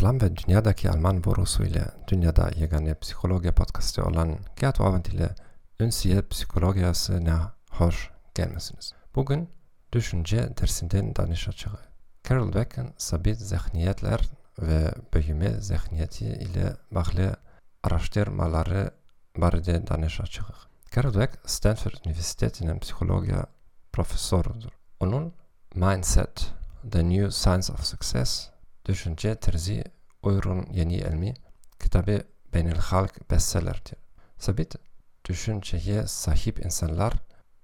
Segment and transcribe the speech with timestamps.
[0.00, 5.34] Selam ve dünyadaki Alman borusu ile dünyada yegane psikoloji podcastı olan Gert Ovent ile
[5.80, 8.94] Ünsiyet Psikolojiyasına hoş gelmesiniz.
[9.14, 9.48] Bugün
[9.92, 11.78] düşünce dersinden danışacağı.
[12.28, 14.20] Carol Dweck'in sabit zihniyetler
[14.58, 17.36] ve büyüme zihniyeti ile bağlı
[17.82, 18.90] araştırmaları
[19.36, 20.54] barıda danışacağı.
[20.94, 23.34] Carol Dweck, Stanford Üniversitesi'nin psikoloji
[23.92, 24.72] profesörüdür.
[25.00, 25.32] Onun
[25.74, 26.52] Mindset,
[26.90, 28.50] The New Science of Success
[28.90, 29.84] Düşünce terzi
[30.22, 31.34] Uyur'un yeni ilmi
[31.80, 32.22] kitabı
[32.54, 33.98] Beynel Halk bestsellerdir.
[34.38, 34.74] Sabit
[35.28, 37.12] düşünceye sahip insanlar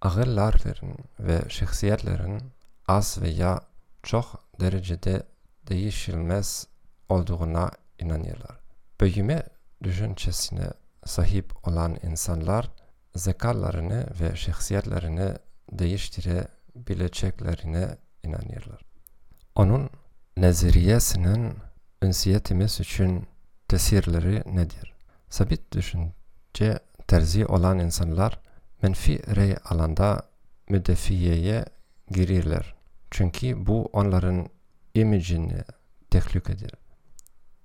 [0.01, 2.43] ağırlarların ve şahsiyetlerin
[2.89, 3.61] az veya
[4.03, 5.23] çok derecede
[5.69, 6.67] değişilmez
[7.09, 8.61] olduğuna inanıyorlar.
[9.01, 9.43] Büyüme
[9.83, 10.71] düşüncesine
[11.05, 12.71] sahip olan insanlar
[13.15, 15.35] zekalarını ve şahsiyetlerini
[15.73, 18.81] değiştirebileceklerine inanıyorlar.
[19.55, 19.91] Onun
[20.37, 21.55] nezariyesinin
[22.03, 23.27] ünsiyetimiz için
[23.69, 24.95] tesirleri nedir?
[25.29, 28.41] Sabit düşünce terzi olan insanlar
[28.83, 30.23] menfi rey alanda
[30.69, 31.65] müdefiyeye
[32.11, 32.75] girirler.
[33.11, 34.49] Çünkü bu onların
[34.95, 35.65] imajını
[36.11, 36.71] tehlikedir.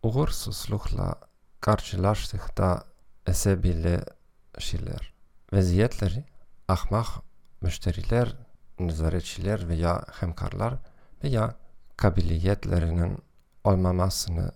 [0.03, 1.15] Uğursuzlukla
[1.61, 2.83] karşılaştıkta
[3.27, 5.13] esebileşirler.
[5.53, 6.25] Vaziyetleri
[6.67, 7.07] ahmak
[7.61, 8.35] müşteriler,
[8.79, 10.73] nezaretçiler veya hemkarlar
[11.23, 11.55] veya
[12.01, 13.17] kabiliyetlerinin
[13.63, 14.51] olmamasını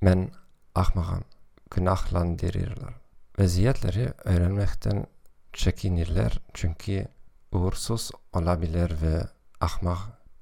[0.00, 0.30] men
[0.74, 1.22] ahmakam
[1.70, 2.94] günahlandırırlar.
[3.38, 5.06] Vaziyetleri öğrenmekten
[5.52, 7.08] çekinirler çünkü
[7.52, 9.22] uğursuz olabilir ve
[9.60, 9.98] ahmak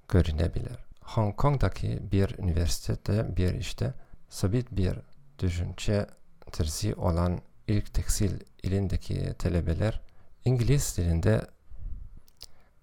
[0.08, 0.78] görünebilir.
[1.00, 3.94] Hong Kong'daki bir üniversitede bir işte
[4.28, 4.98] sabit bir
[5.38, 6.06] düşünce
[6.52, 10.00] terzi olan ilk tekstil ilindeki talebeler
[10.44, 11.46] İngiliz dilinde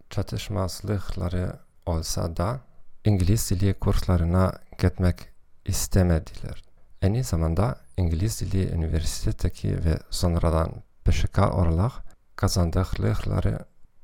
[0.10, 2.69] çatışmazlıkları olsa da
[3.06, 5.16] İngiliz dili kurslarına gitmek
[5.66, 6.64] istemediler.
[7.04, 10.72] Aynı zamanda İngiliz dili üniversitedeki ve sonradan
[11.06, 11.92] PŞK olarak
[12.36, 13.60] kazandıkları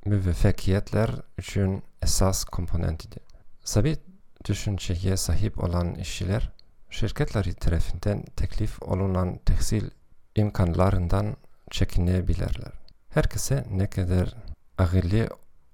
[0.06, 3.19] müveffekiyetler için esas komponentiydi.
[3.64, 4.00] Sabit
[4.46, 6.52] düşünceye sahip olan işçiler,
[6.90, 9.90] şirketleri tarafından teklif olunan tekstil
[10.36, 11.36] imkanlarından
[11.72, 12.72] çekinebilirler.
[13.09, 14.36] Herkese ne kadar
[14.78, 15.30] ağırlı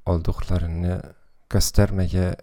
[0.05, 1.01] olduklarını
[1.49, 2.35] göstermeye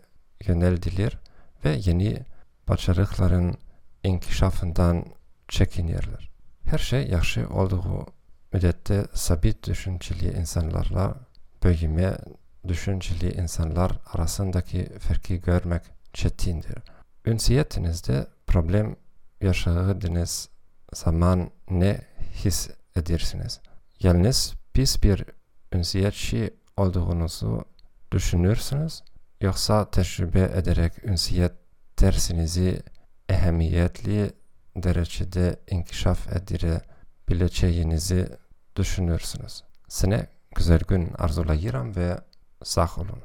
[0.47, 1.19] yöneldiler
[1.65, 2.25] ve yeni
[2.69, 3.57] başarıların
[4.05, 5.05] inkişafından
[5.49, 6.31] çekinirler.
[6.65, 8.07] Her şey yaxşı olduğu
[8.53, 11.15] müddetçe sabit düşünceli insanlarla
[11.65, 12.19] büyüme
[12.69, 15.83] düşünceli insanlar arasındaki farkı görmek
[16.13, 16.79] çetindir.
[17.27, 18.97] Ünsiyetinizde problem
[19.41, 20.49] yaşadığınız
[20.93, 22.01] zaman ne
[22.45, 23.61] hissedirsiniz?
[24.01, 25.25] Yalnız pis bir
[25.73, 27.65] ünsiyetçi olduğunuzu
[28.13, 29.03] düşünürsünüz
[29.41, 31.53] yoksa tecrübe ederek ünsiyet
[32.01, 32.83] dersinizi
[33.29, 34.33] ehemmiyetli
[34.77, 38.29] derecede inkişaf edirebileceğinizi
[38.77, 39.65] düşünürsünüz.
[39.89, 42.19] Sine güzel gün arzulayıram ve
[42.63, 43.23] sağ olun.